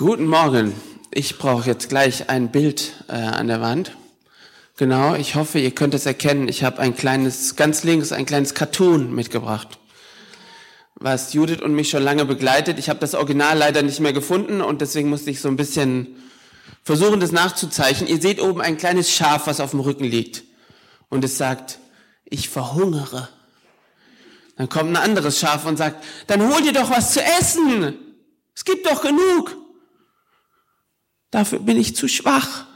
[0.00, 0.72] Guten Morgen.
[1.10, 3.94] Ich brauche jetzt gleich ein Bild äh, an der Wand.
[4.78, 6.48] Genau, ich hoffe, ihr könnt es erkennen.
[6.48, 9.78] Ich habe ein kleines, ganz links, ein kleines Cartoon mitgebracht,
[10.94, 12.78] was Judith und mich schon lange begleitet.
[12.78, 16.16] Ich habe das Original leider nicht mehr gefunden und deswegen musste ich so ein bisschen
[16.82, 18.08] versuchen, das nachzuzeichnen.
[18.08, 20.44] Ihr seht oben ein kleines Schaf, was auf dem Rücken liegt
[21.10, 21.78] und es sagt,
[22.24, 23.28] ich verhungere.
[24.56, 27.98] Dann kommt ein anderes Schaf und sagt, dann hol dir doch was zu essen.
[28.54, 29.59] Es gibt doch genug.
[31.30, 32.66] Dafür bin ich zu schwach.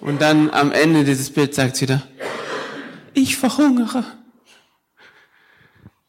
[0.00, 2.02] Und dann am Ende dieses Bild sagt sie wieder,
[3.14, 4.04] ich verhungere.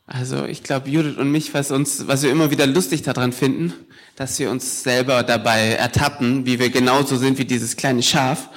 [0.06, 3.74] Also ich glaube, Judith und mich, was uns, was wir immer wieder lustig daran finden,
[4.16, 8.50] dass wir uns selber dabei ertappen, wie wir genauso sind wie dieses kleine Schaf,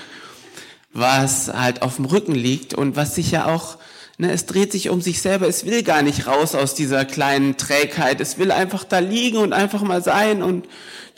[0.93, 3.77] was halt auf dem Rücken liegt und was sich ja auch
[4.19, 5.48] Ne, es dreht sich um sich selber.
[5.48, 8.21] Es will gar nicht raus aus dieser kleinen Trägheit.
[8.21, 10.43] Es will einfach da liegen und einfach mal sein.
[10.43, 10.69] Und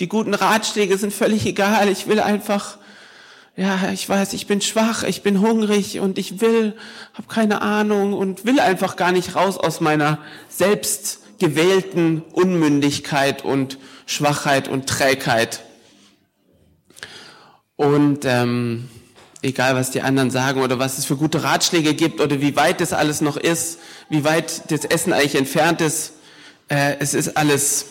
[0.00, 1.88] die guten Ratschläge sind völlig egal.
[1.88, 2.78] Ich will einfach,
[3.56, 6.76] ja, ich weiß, ich bin schwach, ich bin hungrig und ich will,
[7.14, 13.78] habe keine Ahnung und will einfach gar nicht raus aus meiner selbst gewählten Unmündigkeit und
[14.06, 15.62] Schwachheit und Trägheit.
[17.76, 18.88] Und ähm,
[19.44, 22.80] egal was die anderen sagen oder was es für gute Ratschläge gibt oder wie weit
[22.80, 23.78] das alles noch ist,
[24.08, 26.14] wie weit das Essen eigentlich entfernt ist.
[26.68, 27.86] Äh, es ist alles,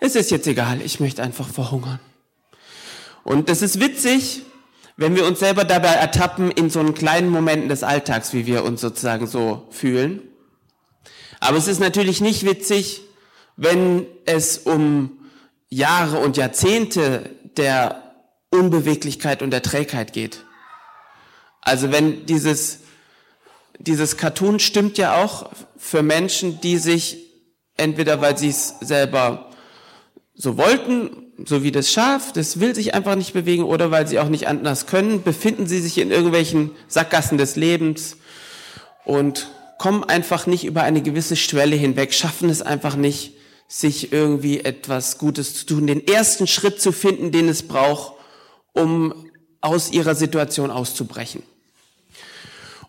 [0.00, 2.00] es ist jetzt egal, ich möchte einfach verhungern.
[3.22, 4.42] Und das ist witzig,
[4.96, 8.64] wenn wir uns selber dabei ertappen in so einen kleinen Momenten des Alltags, wie wir
[8.64, 10.22] uns sozusagen so fühlen.
[11.38, 13.02] Aber es ist natürlich nicht witzig,
[13.56, 15.18] wenn es um
[15.68, 18.09] Jahre und Jahrzehnte der
[18.50, 20.44] Unbeweglichkeit und der Trägheit geht.
[21.60, 22.80] Also wenn dieses,
[23.78, 27.18] dieses Cartoon stimmt ja auch für Menschen, die sich
[27.76, 29.50] entweder weil sie es selber
[30.34, 34.18] so wollten, so wie das Schaf, das will sich einfach nicht bewegen, oder weil sie
[34.18, 38.16] auch nicht anders können, befinden sie sich in irgendwelchen Sackgassen des Lebens
[39.04, 43.34] und kommen einfach nicht über eine gewisse Schwelle hinweg, schaffen es einfach nicht,
[43.66, 48.14] sich irgendwie etwas Gutes zu tun, den ersten Schritt zu finden, den es braucht,
[48.72, 51.42] um aus ihrer Situation auszubrechen.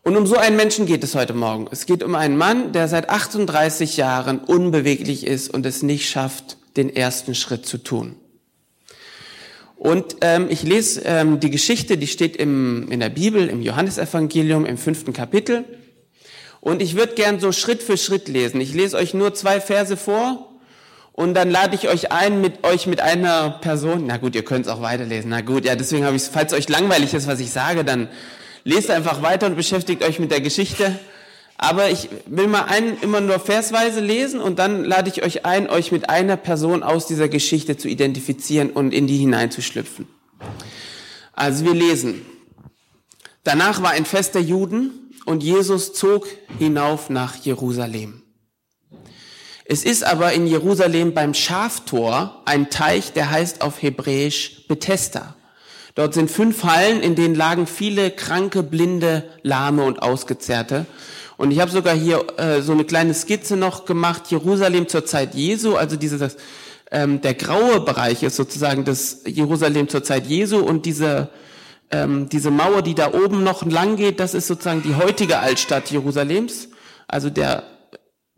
[0.03, 1.67] Und um so einen Menschen geht es heute Morgen.
[1.69, 6.57] Es geht um einen Mann, der seit 38 Jahren unbeweglich ist und es nicht schafft,
[6.75, 8.15] den ersten Schritt zu tun.
[9.75, 14.65] Und ähm, ich lese ähm, die Geschichte, die steht im, in der Bibel, im Johannesevangelium,
[14.65, 15.65] im fünften Kapitel.
[16.61, 18.61] Und ich würde gern so Schritt für Schritt lesen.
[18.61, 20.50] Ich lese euch nur zwei Verse vor
[21.13, 24.65] und dann lade ich euch ein, mit euch mit einer Person, na gut, ihr könnt
[24.65, 27.51] es auch weiterlesen, na gut, ja, deswegen habe ich falls euch langweilig ist, was ich
[27.51, 28.07] sage, dann
[28.63, 30.99] lest einfach weiter und beschäftigt euch mit der Geschichte.
[31.57, 35.69] Aber ich will mal einen immer nur versweise lesen und dann lade ich euch ein,
[35.69, 40.07] euch mit einer Person aus dieser Geschichte zu identifizieren und in die hineinzuschlüpfen.
[41.33, 42.25] Also wir lesen.
[43.43, 46.27] Danach war ein Fest der Juden und Jesus zog
[46.57, 48.20] hinauf nach Jerusalem.
[49.71, 55.37] Es ist aber in Jerusalem beim Schaftor ein Teich, der heißt auf Hebräisch Bethesda.
[55.95, 60.85] Dort sind fünf Hallen, in denen lagen viele kranke, blinde, lahme und ausgezehrte.
[61.37, 65.35] Und ich habe sogar hier äh, so eine kleine Skizze noch gemacht, Jerusalem zur Zeit
[65.35, 66.35] Jesu, also dieses,
[66.91, 71.29] ähm, der graue Bereich ist sozusagen das Jerusalem zur Zeit Jesu und diese,
[71.91, 75.91] ähm, diese Mauer, die da oben noch lang geht, das ist sozusagen die heutige Altstadt
[75.91, 76.67] Jerusalems.
[77.07, 77.63] Also der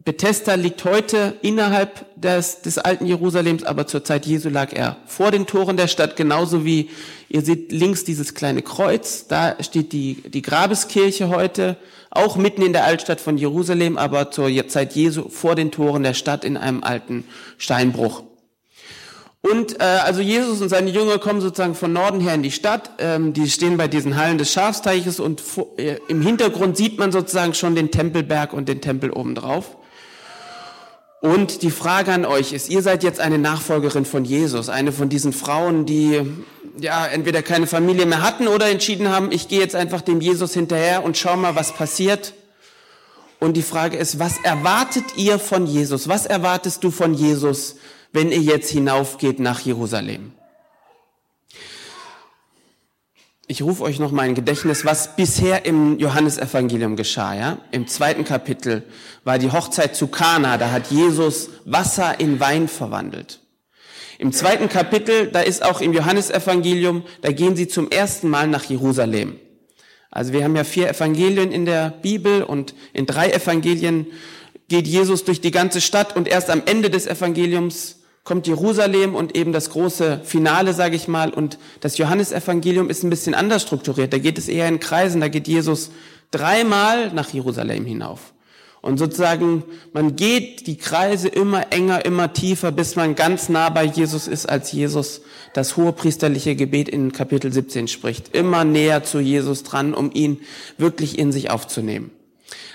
[0.05, 5.31] Bethesda liegt heute innerhalb des, des alten Jerusalems, aber zur Zeit Jesu lag er vor
[5.31, 6.89] den Toren der Stadt, genauso wie
[7.29, 11.77] ihr seht links dieses kleine Kreuz, da steht die, die Grabeskirche heute,
[12.11, 16.13] auch mitten in der Altstadt von Jerusalem, aber zur Zeit Jesu vor den Toren der
[16.13, 17.23] Stadt in einem alten
[17.57, 18.23] Steinbruch.
[19.41, 22.91] Und äh, also Jesus und seine Jünger kommen sozusagen von Norden her in die Stadt.
[22.97, 25.43] Ähm, die stehen bei diesen Hallen des Schafsteiches und
[25.77, 29.75] äh, im Hintergrund sieht man sozusagen schon den Tempelberg und den Tempel obendrauf.
[31.23, 35.07] Und die Frage an euch ist, ihr seid jetzt eine Nachfolgerin von Jesus, eine von
[35.07, 36.21] diesen Frauen, die
[36.77, 40.53] ja entweder keine Familie mehr hatten oder entschieden haben, ich gehe jetzt einfach dem Jesus
[40.53, 42.33] hinterher und schau mal, was passiert.
[43.39, 46.09] Und die Frage ist, was erwartet ihr von Jesus?
[46.09, 47.77] Was erwartest du von Jesus,
[48.11, 50.33] wenn ihr jetzt hinaufgeht nach Jerusalem?
[53.45, 57.35] Ich rufe euch noch mal in Gedächtnis, was bisher im Johannesevangelium geschah.
[57.35, 57.57] Ja?
[57.71, 58.83] Im zweiten Kapitel
[59.25, 63.41] war die Hochzeit zu Kana, da hat Jesus Wasser in Wein verwandelt.
[64.17, 68.63] Im zweiten Kapitel, da ist auch im Johannesevangelium, da gehen sie zum ersten Mal nach
[68.63, 69.37] Jerusalem.
[70.09, 74.07] Also wir haben ja vier Evangelien in der Bibel und in drei Evangelien
[74.69, 79.35] geht Jesus durch die ganze Stadt und erst am Ende des Evangeliums kommt Jerusalem und
[79.35, 81.33] eben das große Finale, sage ich mal.
[81.33, 84.13] Und das Johannesevangelium ist ein bisschen anders strukturiert.
[84.13, 85.21] Da geht es eher in Kreisen.
[85.21, 85.91] Da geht Jesus
[86.31, 88.33] dreimal nach Jerusalem hinauf.
[88.81, 93.85] Und sozusagen, man geht die Kreise immer enger, immer tiefer, bis man ganz nah bei
[93.85, 95.21] Jesus ist, als Jesus
[95.53, 98.35] das hohe priesterliche Gebet in Kapitel 17 spricht.
[98.35, 100.41] Immer näher zu Jesus dran, um ihn
[100.77, 102.11] wirklich in sich aufzunehmen.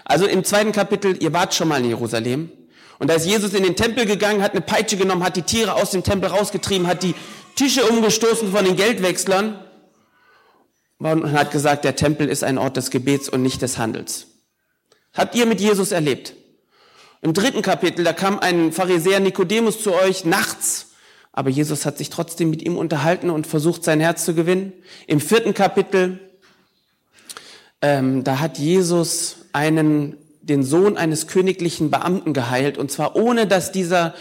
[0.06, 2.50] Also im zweiten Kapitel, ihr wart schon mal in Jerusalem.
[2.98, 5.74] Und da ist Jesus in den Tempel gegangen, hat eine Peitsche genommen, hat die Tiere
[5.74, 7.14] aus dem Tempel rausgetrieben, hat die
[7.54, 9.58] Tische umgestoßen von den Geldwechslern
[10.98, 14.26] und hat gesagt, der Tempel ist ein Ort des Gebets und nicht des Handels.
[15.14, 16.34] Habt ihr mit Jesus erlebt?
[17.20, 20.90] Im dritten Kapitel, da kam ein Pharisäer Nikodemus zu euch nachts,
[21.32, 24.72] aber Jesus hat sich trotzdem mit ihm unterhalten und versucht, sein Herz zu gewinnen.
[25.06, 26.20] Im vierten Kapitel,
[27.80, 30.16] ähm, da hat Jesus einen,
[30.48, 34.14] den Sohn eines königlichen Beamten geheilt, und zwar ohne, dass dieser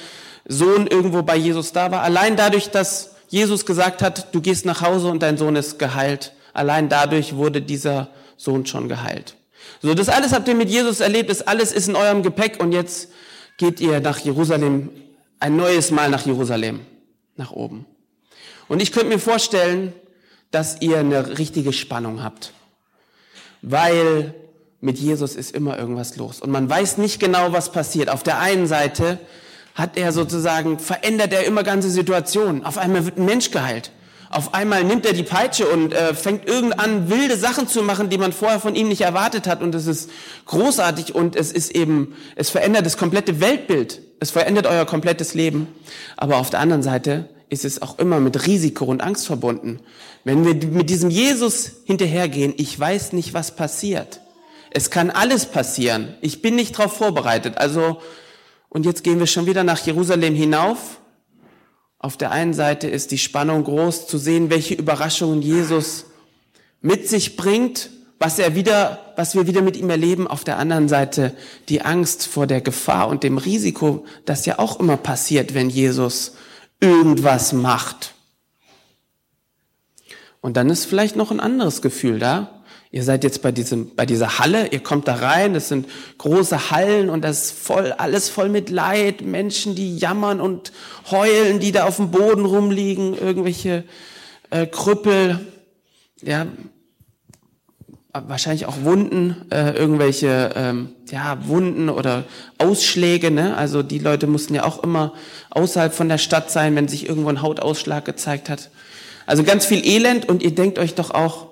[0.47, 2.01] Sohn irgendwo bei Jesus da war.
[2.01, 6.33] Allein dadurch, dass Jesus gesagt hat, du gehst nach Hause und dein Sohn ist geheilt.
[6.53, 9.35] Allein dadurch wurde dieser Sohn schon geheilt.
[9.81, 12.71] So, das alles habt ihr mit Jesus erlebt, das alles ist in eurem Gepäck und
[12.71, 13.09] jetzt
[13.57, 14.89] geht ihr nach Jerusalem,
[15.39, 16.79] ein neues Mal nach Jerusalem,
[17.35, 17.85] nach oben.
[18.67, 19.93] Und ich könnte mir vorstellen,
[20.51, 22.53] dass ihr eine richtige Spannung habt,
[23.61, 24.33] weil
[24.79, 28.09] mit Jesus ist immer irgendwas los und man weiß nicht genau, was passiert.
[28.09, 29.19] Auf der einen Seite
[29.73, 32.65] hat er sozusagen, verändert er immer ganze Situationen.
[32.65, 33.91] Auf einmal wird ein Mensch geheilt.
[34.29, 38.17] Auf einmal nimmt er die Peitsche und äh, fängt irgendwann wilde Sachen zu machen, die
[38.17, 39.61] man vorher von ihm nicht erwartet hat.
[39.61, 40.09] Und es ist
[40.45, 44.01] großartig und es ist eben, es verändert das komplette Weltbild.
[44.19, 45.67] Es verändert euer komplettes Leben.
[46.17, 49.79] Aber auf der anderen Seite ist es auch immer mit Risiko und Angst verbunden.
[50.23, 54.19] Wenn wir mit diesem Jesus hinterhergehen, ich weiß nicht, was passiert.
[54.77, 56.15] Es kann alles passieren.
[56.21, 57.57] Ich bin nicht darauf vorbereitet.
[57.57, 58.01] Also,
[58.69, 60.99] und jetzt gehen wir schon wieder nach Jerusalem hinauf
[61.99, 66.05] auf der einen Seite ist die Spannung groß zu sehen, welche Überraschungen Jesus
[66.81, 67.89] mit sich bringt,
[68.19, 70.27] was er wieder, was wir wieder mit ihm erleben.
[70.27, 71.35] Auf der anderen Seite
[71.69, 76.35] die Angst vor der Gefahr und dem Risiko, das ja auch immer passiert, wenn Jesus
[76.79, 78.13] irgendwas macht.
[80.39, 82.56] Und dann ist vielleicht noch ein anderes Gefühl da.
[82.89, 85.87] Ihr seid jetzt bei diesem, bei dieser Halle, ihr kommt da rein, es sind
[86.17, 90.71] große Hallen und das ist voll, alles voll mit Leid, Menschen, die jammern und
[91.11, 93.83] heulen, die da auf dem Boden rumliegen, irgendwelche
[94.51, 95.39] äh, Krüppel,
[96.21, 96.47] ja,
[98.13, 102.23] wahrscheinlich auch Wunden, äh, irgendwelche ähm, ja, Wunden oder
[102.57, 103.31] Ausschläge.
[103.31, 103.55] Ne?
[103.55, 105.13] Also die Leute mussten ja auch immer
[105.51, 108.71] außerhalb von der Stadt sein, wenn sich irgendwo ein Hautausschlag gezeigt hat.
[109.25, 111.46] Also ganz viel Elend und ihr denkt euch doch auch,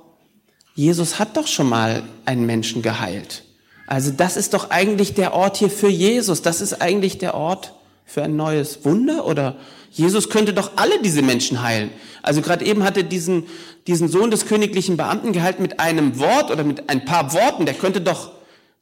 [0.76, 3.44] Jesus hat doch schon mal einen Menschen geheilt.
[3.88, 6.42] Also das ist doch eigentlich der Ort hier für Jesus.
[6.42, 7.74] Das ist eigentlich der Ort
[8.06, 9.56] für ein neues Wunder oder
[9.90, 11.90] Jesus könnte doch alle diese Menschen heilen.
[12.22, 13.46] Also gerade eben hatte diesen,
[13.88, 17.66] diesen Sohn des königlichen Beamten geheilt mit einem Wort oder mit ein paar Worten.
[17.66, 18.34] Der könnte doch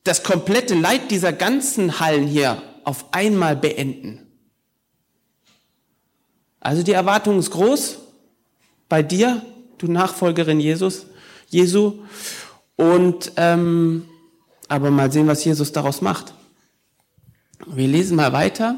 [0.04, 4.28] das komplette Leid dieser ganzen Hallen hier auf einmal beenden.
[6.60, 8.00] Also die Erwartung ist groß
[8.90, 9.45] bei dir,
[9.78, 11.06] du Nachfolgerin Jesus.
[11.53, 12.00] Jesu.
[12.75, 14.05] Und ähm,
[14.67, 16.33] aber mal sehen, was Jesus daraus macht.
[17.67, 18.75] Wir lesen mal weiter.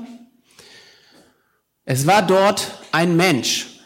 [1.86, 3.80] Es war dort ein Mensch,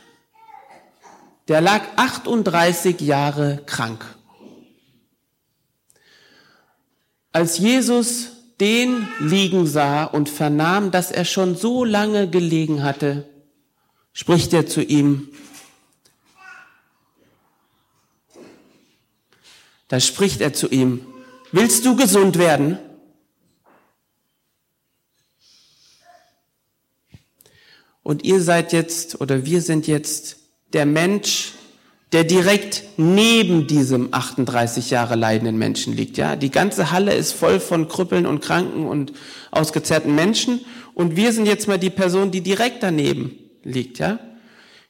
[1.47, 4.05] der lag 38 Jahre krank.
[7.31, 13.29] Als Jesus den liegen sah und vernahm, dass er schon so lange gelegen hatte,
[14.13, 15.29] spricht er zu ihm,
[19.89, 21.05] Da spricht er zu ihm,
[21.51, 22.77] willst du gesund werden?
[28.03, 30.37] Und ihr seid jetzt oder wir sind jetzt
[30.73, 31.53] der Mensch,
[32.11, 36.17] der direkt neben diesem 38 Jahre leidenden Menschen liegt.
[36.17, 39.13] Ja, die ganze Halle ist voll von Krüppeln und Kranken und
[39.51, 40.61] ausgezerrten Menschen.
[40.93, 43.99] Und wir sind jetzt mal die Person, die direkt daneben liegt.
[43.99, 44.19] Ja,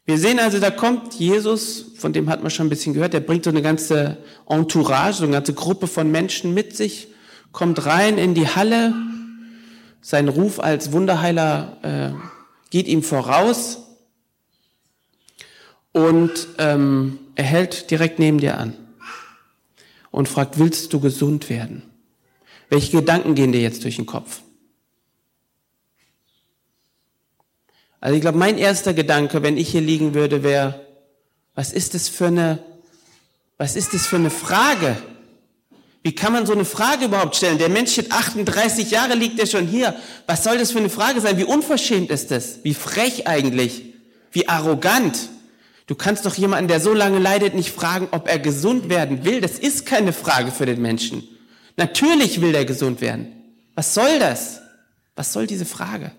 [0.06, 3.20] wir sehen also, da kommt Jesus, von dem hat man schon ein bisschen gehört, der
[3.20, 7.10] bringt so eine ganze Entourage, so eine ganze Gruppe von Menschen mit sich,
[7.52, 8.94] kommt rein in die Halle,
[10.02, 13.80] sein Ruf als Wunderheiler äh, geht ihm voraus
[15.92, 18.76] und ähm, er hält direkt neben dir an
[20.12, 21.84] und fragt, willst du gesund werden?
[22.70, 24.42] Welche Gedanken gehen dir jetzt durch den Kopf?
[28.02, 30.86] Also ich glaube, mein erster Gedanke, wenn ich hier liegen würde, wäre,
[31.56, 32.60] was ist das für eine,
[33.58, 34.96] was ist das für eine Frage?
[36.02, 37.58] Wie kann man so eine Frage überhaupt stellen?
[37.58, 39.96] Der Mensch steht 38 Jahre, liegt er schon hier.
[40.28, 41.38] Was soll das für eine Frage sein?
[41.38, 42.60] Wie unverschämt ist das?
[42.64, 43.84] Wie frech eigentlich?
[44.32, 45.18] Wie arrogant?
[45.88, 49.42] Du kannst doch jemanden, der so lange leidet, nicht fragen, ob er gesund werden will.
[49.42, 51.28] Das ist keine Frage für den Menschen.
[51.76, 53.34] Natürlich will er gesund werden.
[53.76, 54.62] Was soll das?
[55.16, 56.12] Was soll diese Frage?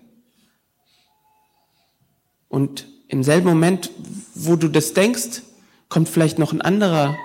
[2.51, 3.89] Und im selben Moment,
[4.35, 5.41] wo du das denkst,
[5.89, 7.17] kommt vielleicht noch ein anderer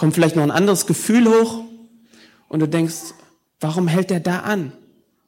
[0.00, 1.62] kommt vielleicht noch ein anderes Gefühl hoch
[2.48, 3.12] und du denkst,
[3.60, 4.72] warum hält er da an?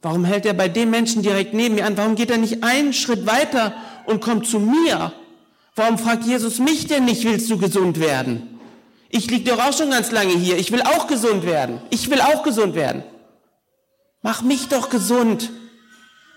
[0.01, 1.99] Warum hält er bei dem Menschen direkt neben mir an?
[1.99, 3.75] Warum geht er nicht einen Schritt weiter
[4.07, 5.13] und kommt zu mir?
[5.77, 8.59] Warum fragt Jesus mich denn nicht, willst du gesund werden?
[9.11, 10.57] Ich liege doch auch schon ganz lange hier.
[10.57, 11.83] Ich will auch gesund werden.
[11.91, 13.03] Ich will auch gesund werden.
[14.23, 15.51] Mach mich doch gesund.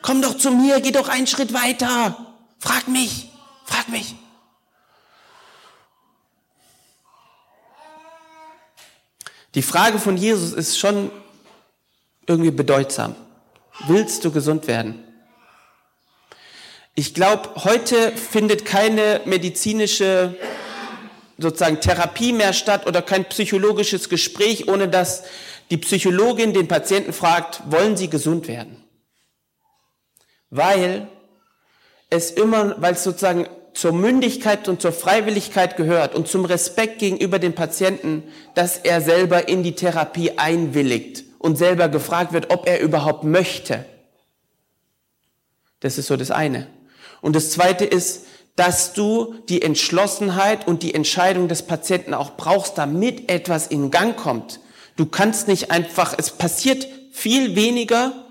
[0.01, 2.34] Komm doch zu mir, geh doch einen Schritt weiter.
[2.65, 3.29] Frag mich,
[3.63, 4.15] frag mich.
[9.53, 11.11] Die Frage von Jesus ist schon
[12.25, 13.15] irgendwie bedeutsam.
[13.85, 15.03] Willst du gesund werden?
[16.95, 20.35] Ich glaube, heute findet keine medizinische
[21.37, 25.23] sozusagen Therapie mehr statt oder kein psychologisches Gespräch, ohne dass
[25.69, 28.83] die Psychologin den Patienten fragt, wollen Sie gesund werden?
[30.49, 31.09] Weil
[32.09, 37.39] es immer, weil es sozusagen zur Mündigkeit und zur Freiwilligkeit gehört und zum Respekt gegenüber
[37.39, 42.79] dem Patienten, dass er selber in die Therapie einwilligt und selber gefragt wird, ob er
[42.79, 43.85] überhaupt möchte.
[45.81, 46.67] Das ist so das eine.
[47.21, 52.77] Und das zweite ist, dass du die Entschlossenheit und die Entscheidung des Patienten auch brauchst,
[52.77, 54.61] damit etwas in Gang kommt.
[54.95, 58.24] Du kannst nicht einfach, es passiert viel weniger,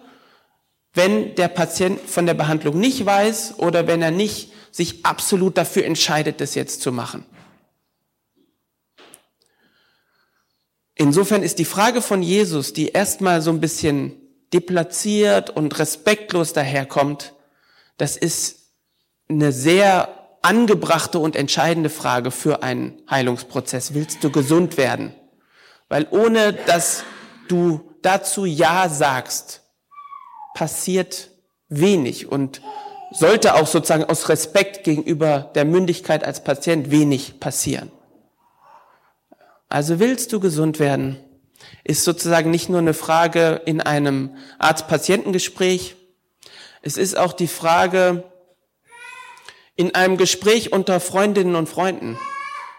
[0.95, 5.85] wenn der Patient von der Behandlung nicht weiß oder wenn er nicht sich absolut dafür
[5.85, 7.25] entscheidet, das jetzt zu machen.
[10.95, 14.13] Insofern ist die Frage von Jesus, die erstmal so ein bisschen
[14.53, 17.35] deplatziert und respektlos daherkommt,
[17.97, 18.71] das ist
[19.29, 20.09] eine sehr
[20.43, 23.95] angebrachte und entscheidende Frage für einen Heilungsprozess.
[23.95, 25.13] Willst du gesund werden?
[25.89, 27.03] Weil ohne dass
[27.49, 29.64] du dazu Ja sagst,
[30.55, 31.31] passiert
[31.69, 32.63] wenig und
[33.11, 37.91] sollte auch sozusagen aus Respekt gegenüber der Mündigkeit als Patient wenig passieren.
[39.69, 41.19] Also willst du gesund werden,
[41.83, 45.97] ist sozusagen nicht nur eine Frage in einem Arzt-Patientengespräch,
[46.83, 48.25] es ist auch die Frage
[49.75, 52.19] in einem Gespräch unter Freundinnen und Freunden.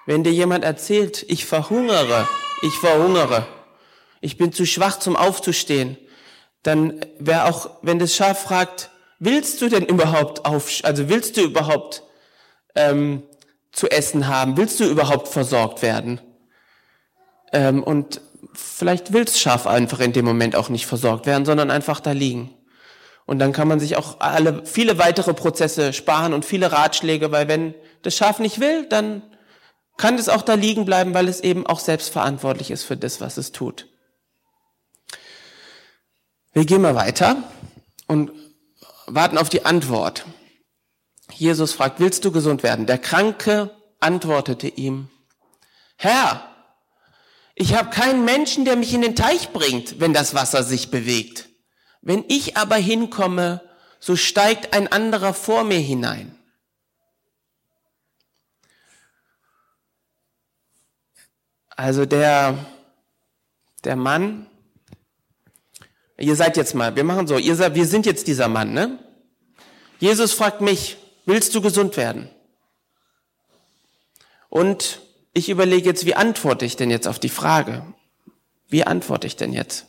[0.05, 2.27] Wenn dir jemand erzählt, ich verhungere,
[2.61, 3.47] ich verhungere,
[4.21, 5.97] ich bin zu schwach zum Aufzustehen,
[6.65, 11.41] dann wäre auch, wenn das Schaf fragt, willst du denn überhaupt auf, also willst du
[11.41, 12.01] überhaupt
[12.73, 13.21] ähm,
[13.71, 14.57] zu essen haben?
[14.57, 16.19] Willst du überhaupt versorgt werden?
[17.53, 18.19] Ähm, und
[18.53, 22.13] vielleicht will das Schaf einfach in dem Moment auch nicht versorgt werden, sondern einfach da
[22.13, 22.51] liegen.
[23.27, 27.47] Und dann kann man sich auch alle, viele weitere Prozesse sparen und viele Ratschläge, weil
[27.47, 29.21] wenn das Schaf nicht will, dann
[29.97, 33.21] kann es auch da liegen bleiben, weil es eben auch selbst verantwortlich ist für das,
[33.21, 33.87] was es tut.
[36.55, 37.43] Wir gehen mal weiter
[38.07, 38.31] und
[39.07, 40.25] warten auf die Antwort.
[41.33, 42.85] Jesus fragt, willst du gesund werden?
[42.85, 45.09] Der Kranke antwortete ihm,
[45.97, 46.49] Herr,
[47.55, 51.49] ich habe keinen Menschen, der mich in den Teich bringt, wenn das Wasser sich bewegt.
[52.01, 53.61] Wenn ich aber hinkomme,
[53.99, 56.39] so steigt ein anderer vor mir hinein.
[61.75, 62.57] Also der,
[63.83, 64.47] der Mann
[66.17, 68.99] Ihr seid jetzt mal, wir machen so, ihr seid, wir sind jetzt dieser Mann, ne?
[69.99, 72.29] Jesus fragt mich, willst du gesund werden?
[74.49, 75.01] Und
[75.33, 77.85] ich überlege jetzt, wie antworte ich denn jetzt auf die Frage?
[78.69, 79.87] Wie antworte ich denn jetzt?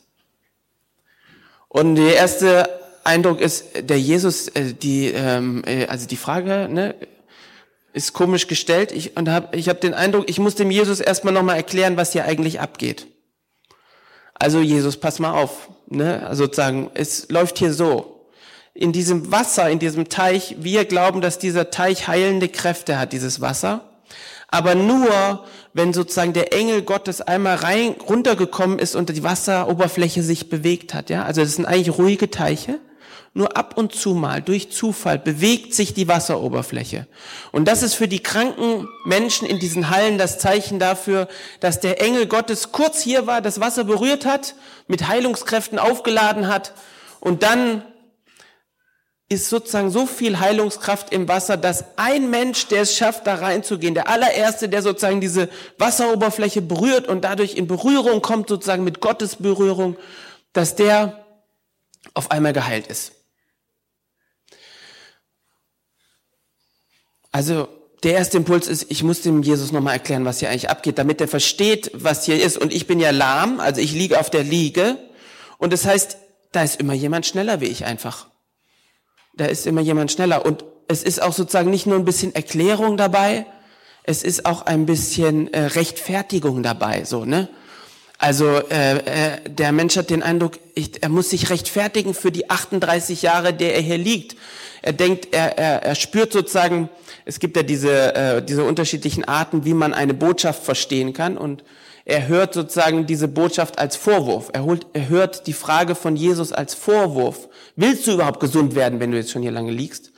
[1.69, 2.69] Und der erste
[3.05, 6.95] Eindruck ist, der Jesus, äh, die, ähm, äh, also die Frage, ne,
[7.93, 8.91] ist komisch gestellt.
[8.91, 12.11] Ich, und hab, ich habe den Eindruck, ich muss dem Jesus erstmal nochmal erklären, was
[12.11, 13.07] hier eigentlich abgeht.
[14.39, 16.25] Also Jesus, pass mal auf, ne?
[16.27, 18.21] Also sozusagen, es läuft hier so.
[18.73, 23.41] In diesem Wasser, in diesem Teich, wir glauben, dass dieser Teich heilende Kräfte hat, dieses
[23.41, 23.81] Wasser.
[24.49, 30.49] Aber nur, wenn sozusagen der Engel Gottes einmal rein, runtergekommen ist und die Wasseroberfläche sich
[30.49, 31.23] bewegt hat, ja.
[31.23, 32.79] Also das sind eigentlich ruhige Teiche.
[33.37, 37.05] Nur ab und zu mal, durch Zufall, bewegt sich die Wasseroberfläche.
[37.51, 41.27] Und das ist für die kranken Menschen in diesen Hallen das Zeichen dafür,
[41.59, 44.55] dass der Engel Gottes kurz hier war, das Wasser berührt hat,
[44.87, 46.73] mit Heilungskräften aufgeladen hat
[47.19, 47.83] und dann
[49.29, 53.93] ist sozusagen so viel Heilungskraft im Wasser, dass ein Mensch, der es schafft, da reinzugehen,
[53.93, 59.35] der allererste, der sozusagen diese Wasseroberfläche berührt und dadurch in Berührung kommt, sozusagen mit Gottes
[59.35, 59.95] Berührung,
[60.53, 61.23] dass der
[62.15, 63.16] auf einmal geheilt ist.
[67.31, 67.67] Also
[68.03, 71.19] der erste Impuls ist, ich muss dem Jesus nochmal erklären, was hier eigentlich abgeht, damit
[71.19, 72.57] er versteht, was hier ist.
[72.57, 74.97] Und ich bin ja lahm, also ich liege auf der Liege.
[75.57, 76.17] Und das heißt,
[76.51, 78.27] da ist immer jemand schneller wie ich einfach.
[79.35, 80.45] Da ist immer jemand schneller.
[80.45, 83.45] Und es ist auch sozusagen nicht nur ein bisschen Erklärung dabei,
[84.03, 87.49] es ist auch ein bisschen äh, Rechtfertigung dabei, so, ne?
[88.17, 92.49] Also äh, äh, der Mensch hat den Eindruck, ich, er muss sich rechtfertigen für die
[92.49, 94.35] 38 Jahre, der er hier liegt.
[94.81, 96.89] Er denkt, er, er, er spürt sozusagen,
[97.25, 101.37] es gibt ja diese, äh, diese unterschiedlichen Arten, wie man eine Botschaft verstehen kann.
[101.37, 101.63] Und
[102.05, 104.49] er hört sozusagen diese Botschaft als Vorwurf.
[104.53, 107.49] Er, holt, er hört die Frage von Jesus als Vorwurf.
[107.75, 110.11] Willst du überhaupt gesund werden, wenn du jetzt schon hier lange liegst?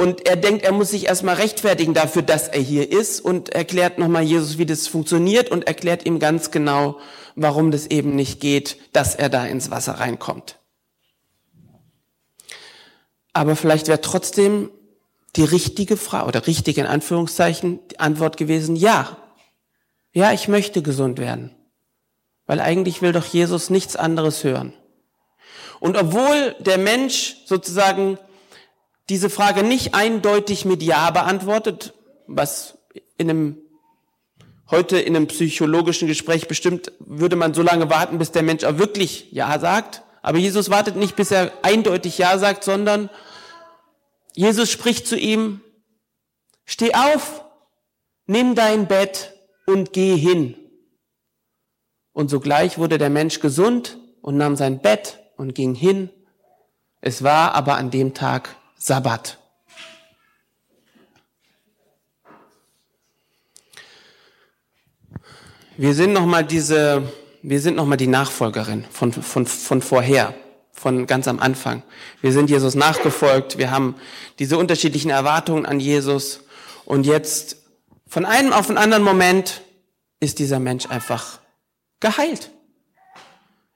[0.00, 3.98] Und er denkt, er muss sich erstmal rechtfertigen dafür, dass er hier ist und erklärt
[3.98, 7.00] nochmal Jesus, wie das funktioniert und erklärt ihm ganz genau,
[7.34, 10.60] warum das eben nicht geht, dass er da ins Wasser reinkommt.
[13.32, 14.70] Aber vielleicht wäre trotzdem
[15.34, 19.16] die richtige Frage oder richtig in Anführungszeichen die Antwort gewesen, ja.
[20.12, 21.56] Ja, ich möchte gesund werden.
[22.46, 24.72] Weil eigentlich will doch Jesus nichts anderes hören.
[25.80, 28.16] Und obwohl der Mensch sozusagen
[29.08, 31.94] diese Frage nicht eindeutig mit Ja beantwortet,
[32.26, 32.78] was
[33.16, 33.58] in einem
[34.70, 38.78] heute in einem psychologischen Gespräch bestimmt würde man so lange warten, bis der Mensch auch
[38.78, 40.02] wirklich Ja sagt.
[40.20, 43.08] Aber Jesus wartet nicht, bis er eindeutig Ja sagt, sondern
[44.34, 45.62] Jesus spricht zu ihm,
[46.66, 47.44] steh auf,
[48.26, 49.32] nimm dein Bett
[49.66, 50.54] und geh hin.
[52.12, 56.10] Und sogleich wurde der Mensch gesund und nahm sein Bett und ging hin.
[57.00, 59.38] Es war aber an dem Tag Sabbat.
[65.76, 67.02] Wir sind noch mal diese,
[67.42, 70.34] wir sind noch mal die Nachfolgerin von, von, von vorher,
[70.72, 71.82] von ganz am Anfang.
[72.20, 73.58] Wir sind Jesus nachgefolgt.
[73.58, 73.96] Wir haben
[74.38, 76.40] diese unterschiedlichen Erwartungen an Jesus.
[76.84, 77.56] Und jetzt,
[78.06, 79.62] von einem auf den anderen Moment,
[80.20, 81.40] ist dieser Mensch einfach
[82.00, 82.50] geheilt.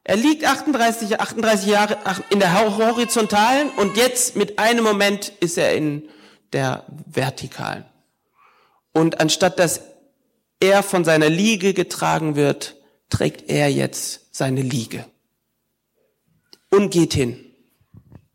[0.05, 1.99] Er liegt 38, 38 Jahre
[2.31, 6.09] in der horizontalen und jetzt mit einem Moment ist er in
[6.53, 7.85] der vertikalen.
[8.93, 9.81] Und anstatt dass
[10.61, 12.77] er von seiner Liege getragen wird,
[13.11, 15.05] trägt er jetzt seine Liege
[16.71, 17.39] und geht hin,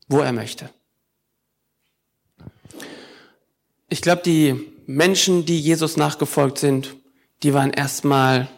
[0.07, 0.69] wo er möchte.
[3.89, 6.95] Ich glaube, die Menschen, die Jesus nachgefolgt sind,
[7.43, 8.49] die waren erstmal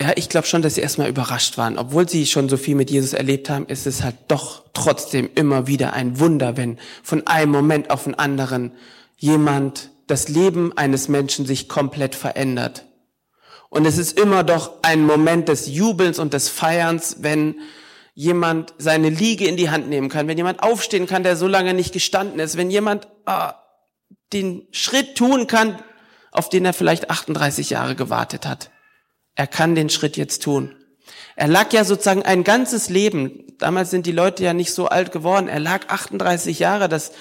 [0.00, 1.76] ja, ich glaube schon, dass sie erstmal überrascht waren.
[1.76, 5.66] Obwohl sie schon so viel mit Jesus erlebt haben, ist es halt doch trotzdem immer
[5.66, 8.72] wieder ein Wunder, wenn von einem Moment auf den anderen
[9.16, 12.86] jemand, das Leben eines Menschen sich komplett verändert.
[13.68, 17.56] Und es ist immer doch ein Moment des Jubelns und des Feierns, wenn
[18.14, 21.74] jemand seine Liege in die Hand nehmen kann, wenn jemand aufstehen kann, der so lange
[21.74, 23.54] nicht gestanden ist, wenn jemand ah,
[24.32, 25.78] den Schritt tun kann,
[26.32, 28.70] auf den er vielleicht 38 Jahre gewartet hat.
[29.34, 30.74] Er kann den Schritt jetzt tun.
[31.36, 33.46] Er lag ja sozusagen ein ganzes Leben.
[33.58, 35.48] Damals sind die Leute ja nicht so alt geworden.
[35.48, 36.88] Er lag 38 Jahre.
[36.88, 37.12] Das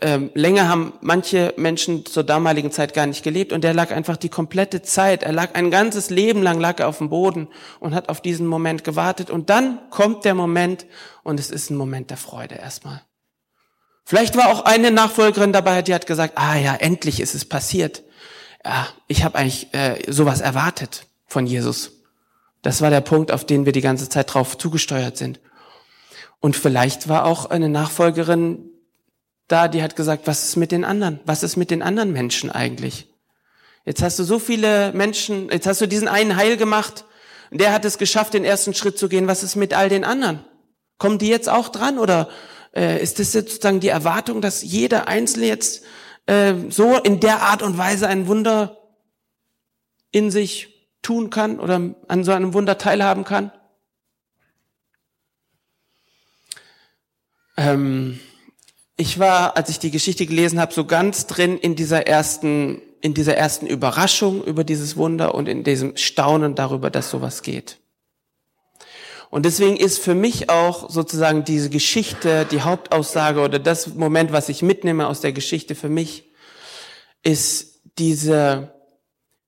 [0.00, 3.52] ähm, länger haben manche Menschen zur damaligen Zeit gar nicht gelebt.
[3.52, 5.22] Und er lag einfach die komplette Zeit.
[5.22, 8.46] Er lag ein ganzes Leben lang lag er auf dem Boden und hat auf diesen
[8.46, 9.30] Moment gewartet.
[9.30, 10.86] Und dann kommt der Moment
[11.22, 13.02] und es ist ein Moment der Freude erstmal.
[14.04, 18.02] Vielleicht war auch eine Nachfolgerin dabei, die hat gesagt, ah ja, endlich ist es passiert.
[18.64, 22.02] Ja, ich habe eigentlich äh, sowas erwartet von Jesus.
[22.62, 25.40] Das war der Punkt, auf den wir die ganze Zeit drauf zugesteuert sind.
[26.38, 28.68] Und vielleicht war auch eine Nachfolgerin
[29.48, 31.20] da, die hat gesagt, was ist mit den anderen?
[31.26, 33.08] Was ist mit den anderen Menschen eigentlich?
[33.84, 37.04] Jetzt hast du so viele Menschen, jetzt hast du diesen einen Heil gemacht,
[37.50, 39.26] der hat es geschafft, den ersten Schritt zu gehen.
[39.26, 40.44] Was ist mit all den anderen?
[40.98, 42.30] Kommen die jetzt auch dran oder
[42.74, 45.84] äh, ist das sozusagen die Erwartung, dass jeder Einzelne jetzt
[46.26, 48.78] äh, so in der Art und Weise ein Wunder
[50.12, 50.71] in sich
[51.02, 53.52] tun kann oder an so einem Wunder teilhaben kann?
[57.56, 58.18] Ähm,
[58.96, 63.14] ich war, als ich die Geschichte gelesen habe, so ganz drin in dieser ersten, in
[63.14, 67.78] dieser ersten Überraschung über dieses Wunder und in diesem Staunen darüber, dass sowas geht.
[69.30, 74.50] Und deswegen ist für mich auch sozusagen diese Geschichte, die Hauptaussage oder das Moment, was
[74.50, 76.30] ich mitnehme aus der Geschichte für mich,
[77.22, 78.74] ist diese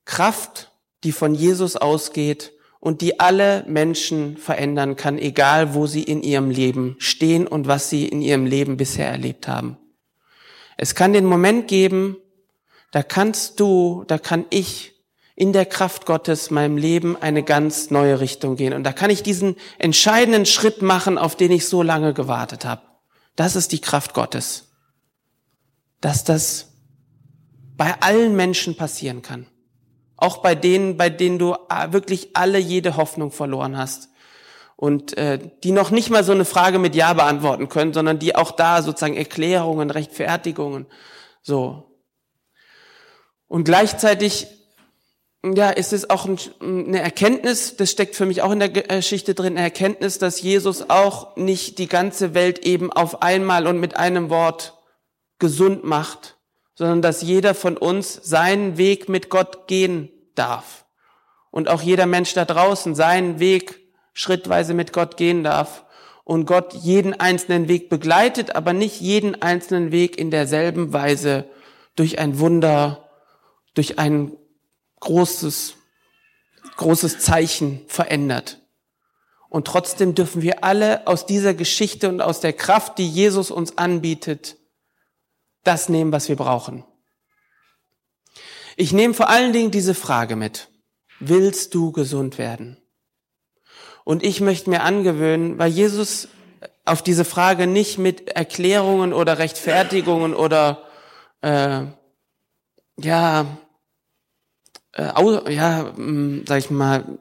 [0.07, 0.71] Kraft
[1.05, 6.51] die von Jesus ausgeht und die alle Menschen verändern kann, egal wo sie in ihrem
[6.51, 9.79] Leben stehen und was sie in ihrem Leben bisher erlebt haben.
[10.77, 12.17] Es kann den Moment geben,
[12.91, 14.93] da kannst du, da kann ich
[15.37, 18.73] in der Kraft Gottes meinem Leben eine ganz neue Richtung gehen.
[18.73, 22.83] Und da kann ich diesen entscheidenden Schritt machen, auf den ich so lange gewartet habe.
[23.35, 24.69] Das ist die Kraft Gottes.
[26.01, 26.69] Dass das
[27.77, 29.47] bei allen Menschen passieren kann.
[30.17, 34.11] Auch bei denen, bei denen du äh, wirklich alle jede Hoffnung verloren hast.
[34.77, 38.35] Und äh, die noch nicht mal so eine Frage mit Ja beantworten können, sondern die
[38.35, 40.87] auch da sozusagen Erklärungen, Rechtfertigungen,
[41.43, 41.91] so.
[43.47, 44.49] Und gleichzeitig
[45.45, 49.53] ja, ist es auch eine Erkenntnis, das steckt für mich auch in der Geschichte drin,
[49.53, 54.31] eine Erkenntnis, dass Jesus auch nicht die ganze Welt eben auf einmal und mit einem
[54.31, 54.79] Wort
[55.39, 56.34] gesund macht,
[56.75, 60.85] sondern dass jeder von uns seinen Weg mit Gott gehen darf.
[61.51, 63.81] Und auch jeder Mensch da draußen seinen Weg
[64.13, 65.85] schrittweise mit Gott gehen darf.
[66.25, 71.45] Und Gott jeden einzelnen Weg begleitet, aber nicht jeden einzelnen Weg in derselben Weise
[71.97, 73.11] durch ein Wunder,
[73.75, 74.33] durch ein
[75.01, 75.75] großes,
[76.77, 78.63] großes Zeichen verändert.
[79.49, 83.79] Und trotzdem dürfen wir alle aus dieser Geschichte und aus der Kraft, die Jesus uns
[83.79, 84.57] anbietet,
[85.65, 86.85] das nehmen, was wir brauchen.
[88.77, 90.69] Ich nehme vor allen Dingen diese Frage mit.
[91.21, 92.77] Willst du gesund werden?
[94.05, 96.29] Und ich möchte mir angewöhnen, weil Jesus
[96.85, 100.83] auf diese Frage nicht mit Erklärungen oder Rechtfertigungen oder
[101.41, 101.85] äh,
[102.99, 103.47] ja
[104.97, 107.19] äh, ja, hm, sag ich mal,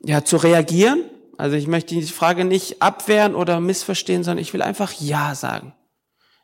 [0.00, 1.04] ja, zu reagieren.
[1.36, 5.74] Also ich möchte die Frage nicht abwehren oder missverstehen, sondern ich will einfach Ja sagen.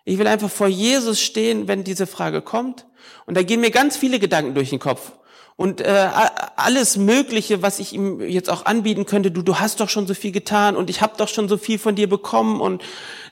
[0.05, 2.87] Ich will einfach vor Jesus stehen, wenn diese Frage kommt.
[3.27, 5.13] Und da gehen mir ganz viele Gedanken durch den Kopf
[5.57, 6.09] und äh,
[6.57, 9.31] alles Mögliche, was ich ihm jetzt auch anbieten könnte.
[9.31, 11.79] Du, du hast doch schon so viel getan und ich habe doch schon so viel
[11.79, 12.83] von dir bekommen und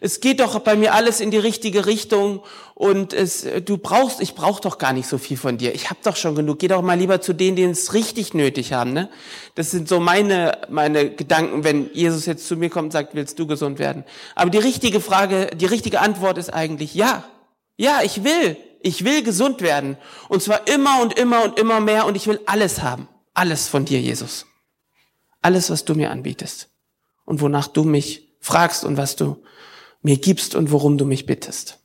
[0.01, 2.41] es geht doch bei mir alles in die richtige Richtung
[2.75, 5.75] und es, du brauchst, ich brauche doch gar nicht so viel von dir.
[5.75, 6.61] Ich habe doch schon genug.
[6.61, 8.93] Geh doch mal lieber zu denen, die es richtig nötig haben.
[8.93, 9.09] Ne?
[9.57, 13.39] Das sind so meine meine Gedanken, wenn Jesus jetzt zu mir kommt und sagt, willst
[13.41, 14.05] du gesund werden?
[14.37, 17.25] Aber die richtige Frage, die richtige Antwort ist eigentlich ja.
[17.77, 18.57] Ja, ich will.
[18.83, 19.97] Ich will gesund werden.
[20.29, 22.07] Und zwar immer und immer und immer mehr.
[22.07, 23.09] Und ich will alles haben.
[23.35, 24.47] Alles von dir, Jesus.
[25.41, 26.69] Alles, was du mir anbietest.
[27.25, 29.43] Und wonach du mich fragst und was du
[30.03, 31.79] mir gibst und worum du mich bittest.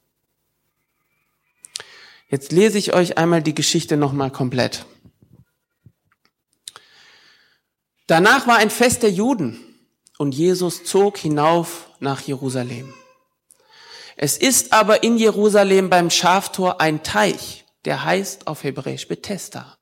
[2.30, 4.86] Jetzt lese ich euch einmal die Geschichte nochmal komplett.
[8.08, 9.60] Danach war ein Fest der Juden
[10.18, 12.94] und Jesus zog hinauf nach Jerusalem.
[14.20, 19.78] Es ist aber in Jerusalem beim Schaftor ein Teich, der heißt auf Hebräisch Bethesda.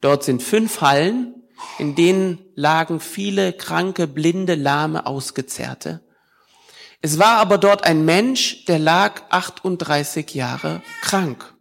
[0.00, 6.04] Dort sind fünf Hallen, in denen lagen viele kranke, blinde, lahme, ausgezehrte.
[7.00, 11.54] Es war aber dort ein Mensch, der lag 38 Jahre krank.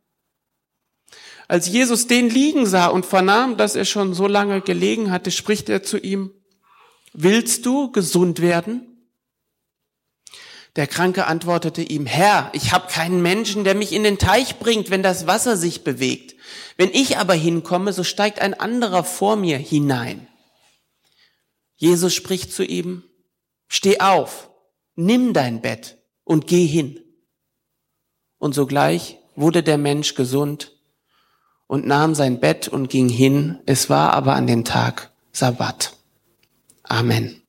[1.47, 5.69] Als Jesus den liegen sah und vernahm, dass er schon so lange gelegen hatte, spricht
[5.69, 6.31] er zu ihm,
[7.13, 8.94] willst du gesund werden?
[10.75, 14.89] Der Kranke antwortete ihm, Herr, ich habe keinen Menschen, der mich in den Teich bringt,
[14.89, 16.35] wenn das Wasser sich bewegt.
[16.77, 20.27] Wenn ich aber hinkomme, so steigt ein anderer vor mir hinein.
[21.77, 23.03] Jesus spricht zu ihm,
[23.67, 24.49] steh auf,
[24.95, 26.99] nimm dein Bett und geh hin.
[28.37, 30.73] Und sogleich wurde der Mensch gesund
[31.67, 33.59] und nahm sein Bett und ging hin.
[33.65, 35.97] Es war aber an dem Tag Sabbat.
[36.83, 37.44] Amen.